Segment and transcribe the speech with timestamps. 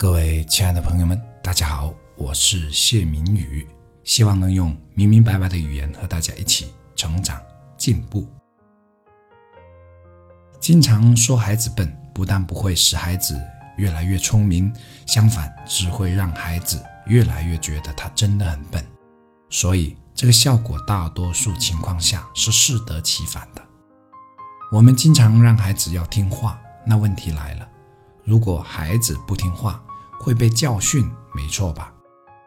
[0.00, 3.68] 各位亲爱的朋友们，大家好，我是谢明宇，
[4.02, 7.38] 希望能用明明白白的语言和大家一起成长
[7.76, 8.26] 进步。
[10.58, 13.38] 经常说孩子笨，不但不会使孩子
[13.76, 14.72] 越来越聪明，
[15.04, 18.82] 相反只会让孩子越来越觉得他真的很笨。
[19.50, 23.62] 所以这个效果大多数情况下是适得其反的。
[24.72, 27.68] 我们经常让孩子要听话，那问题来了，
[28.24, 29.78] 如果孩子不听话，
[30.20, 31.92] 会被教训，没错吧？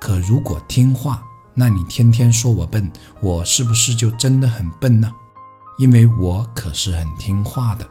[0.00, 1.22] 可如果听话，
[1.54, 2.90] 那你天天说我笨，
[3.20, 5.12] 我是不是就真的很笨呢？
[5.78, 7.88] 因为我可是很听话的。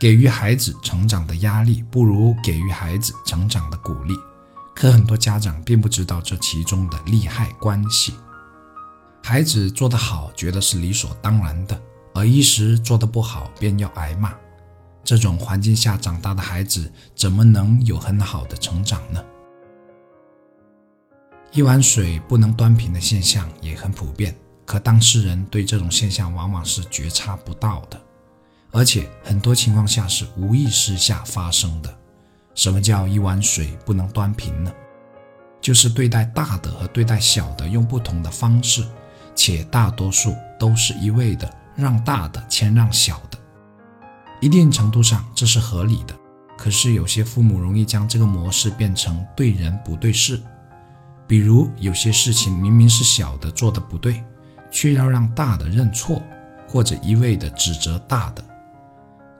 [0.00, 4.14] 给予孩子成长的压力，不如给予孩子成长的鼓励。
[4.74, 8.14] 可很多家长并不知道这其中的利害关系。
[9.24, 11.80] 孩子做得好，觉得是理所当然的，
[12.14, 14.32] 而一时做得不好，便要挨骂。
[15.08, 19.24] 这种环境下长大的孩子，怎么能有很好的成长呢？
[21.50, 27.98] 一碗水不能端平的现象也很普遍，可当事人对这种现象往往是觉察不到的，
[28.70, 31.98] 而且很多情况下是无意识下发生的。
[32.54, 34.70] 什么叫一碗水不能端平呢？
[35.58, 38.86] 就是对待大的和对待小的用不同的方式，
[39.34, 43.37] 且大多数都是一味的让大的谦让小的。
[44.40, 46.14] 一定程度上这是合理的，
[46.56, 50.40] 可是有些父母容易将这个模式变成对人不对事。
[51.26, 54.22] 比如有些事情明明是小的做的不对，
[54.70, 56.22] 却要让大的认错，
[56.68, 58.44] 或者一味的指责大的。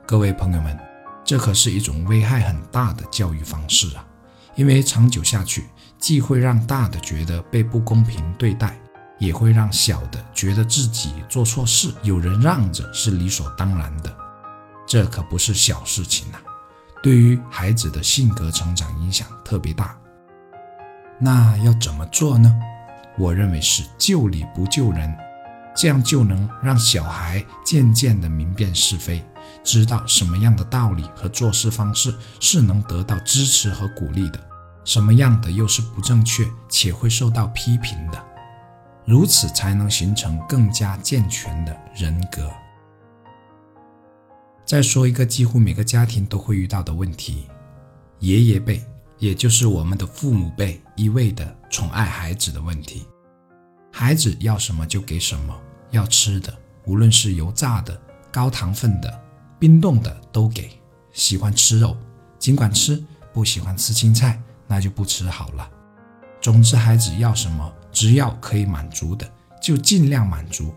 [0.05, 0.77] 各位朋友们，
[1.23, 4.05] 这可是一种危害很大的教育方式啊！
[4.55, 5.63] 因为长久下去，
[5.97, 8.77] 既会让大的觉得被不公平对待，
[9.17, 14.13] 也会让小的觉得自己做错事有人让着是理所当然的。
[14.89, 16.39] 这可不是小事情呐，
[17.03, 19.95] 对于孩子的性格成长影响特别大。
[21.19, 22.51] 那要怎么做呢？
[23.15, 25.15] 我认为是救理不救人，
[25.75, 29.23] 这样就能让小孩渐渐的明辨是非，
[29.63, 34.39] 知道什么样的道理和做事方式是能得到支持和鼓励的，
[34.85, 38.19] 什么样的又是不正确且会受到批评的，
[39.05, 42.49] 如此才能形成更加健全的人格。
[44.69, 47.47] 再说一个几乎每个家庭都会遇到的问题：
[48.19, 48.79] 爷爷辈，
[49.17, 53.07] 也就是我们的父母辈，一味的宠爱孩子的问题。
[53.91, 55.59] 孩子要什么就给什么，
[55.89, 57.99] 要吃的，无论是油炸的、
[58.31, 59.21] 高糖分的、
[59.57, 60.69] 冰冻的都给。
[61.13, 61.97] 喜欢吃肉，
[62.37, 63.03] 尽管吃；
[63.33, 65.67] 不喜欢吃青菜，那就不吃好了。
[66.39, 69.27] 总之，孩子要什么，只要可以满足的，
[69.59, 70.71] 就尽量满足。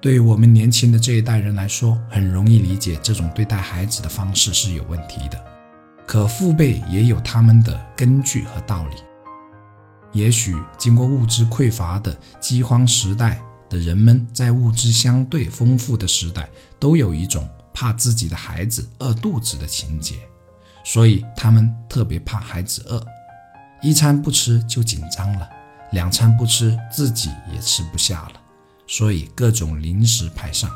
[0.00, 5.38] 对于我们年轻的这一代人来说，很容易理解这种对待孩子的方式是有问题的。
[6.06, 8.96] 可父辈也有他们的根据和道理。
[10.12, 20.16] 也许经过物质匮乏的饥荒时代的人们，在物质相对丰富的时代，都有一种怕自己的孩子饿肚子的情节，
[20.82, 23.06] 所以他们特别怕孩子饿，
[23.82, 25.48] 一餐不吃就紧张了，
[25.92, 28.39] 两餐不吃自己也吃不下了。
[28.90, 30.68] 所以各种零食排上，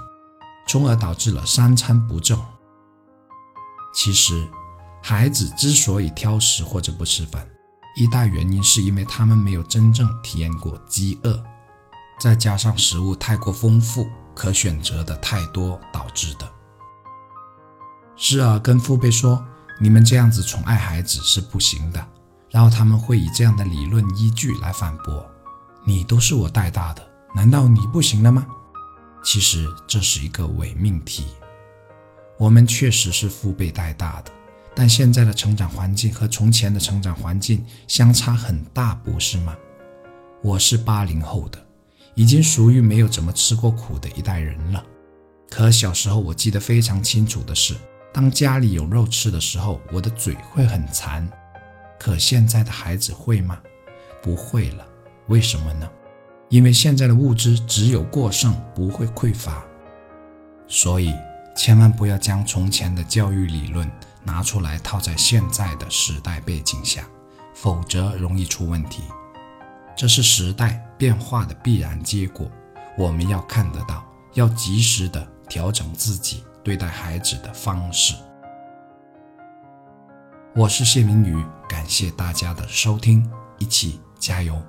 [0.68, 2.40] 从而导致了三餐不正。
[3.92, 4.48] 其实，
[5.02, 7.44] 孩子之所以挑食或者不吃饭，
[7.96, 11.42] 一大原因是因为他们没有真正体验过饥饿，
[12.20, 16.48] 再加上食物太过丰富，可选择的太多导致的。
[18.14, 19.44] 时而跟父辈说
[19.82, 22.06] ：“你们这样子宠爱孩子是不行的。”
[22.48, 25.28] 然后他们会以这样的理论依据来反驳
[25.84, 27.04] ：“你都是我带大的。”
[27.34, 28.46] 难道你不行了吗？
[29.24, 31.24] 其实这是一个伪命题。
[32.38, 34.30] 我们确实是父辈带大的，
[34.74, 39.56] 但现在的成长环境和从前的成长环境相差很大，不是吗？
[40.42, 41.58] 我是八零后的，
[42.14, 44.84] 已经属于没有怎么吃过苦的一代人了。
[45.50, 47.74] 可小时候我记得非常清楚的是，
[48.12, 51.28] 当家里有肉吃的时候，我的嘴会很馋。
[51.98, 53.58] 可现在的孩子会吗？
[54.22, 54.86] 不会了。
[55.28, 55.90] 为什么呢？
[56.54, 59.64] 因为现在的物质只有过剩，不会匮乏，
[60.68, 61.12] 所以
[61.56, 63.90] 千万不要将从前的教育理论
[64.22, 67.04] 拿出来套在现在的时代背景下，
[67.56, 69.02] 否则容易出问题。
[69.96, 72.48] 这是时代变化的必然结果，
[72.96, 78.14] 我们要看得到，要及时的调整自己对待孩子的方式。
[80.54, 83.28] 我是谢明宇，感谢大家的收听，
[83.58, 84.62] 一起加油。